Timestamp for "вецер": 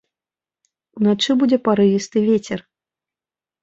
2.33-2.59